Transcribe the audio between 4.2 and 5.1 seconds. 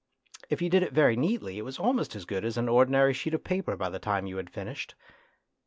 you had finished.